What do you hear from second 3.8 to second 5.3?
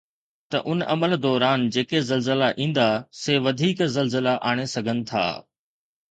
زلزلا آڻي سگهن ٿا